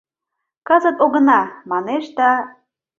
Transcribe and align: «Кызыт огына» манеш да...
«Кызыт 0.67 0.97
огына» 1.05 1.41
манеш 1.69 2.05
да... 2.17 2.31